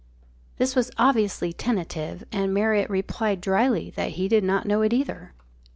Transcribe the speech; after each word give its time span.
This 0.57 0.75
was 0.75 0.89
obviously 0.97 1.53
tentative, 1.53 2.23
and 2.31 2.51
Marriott 2.51 2.89
replied 2.89 3.39
drily 3.39 3.91
that 3.91 4.13
he 4.13 4.27
did 4.27 4.43
not 4.43 4.65
know 4.65 4.81
it 4.81 4.93
either. 4.93 5.31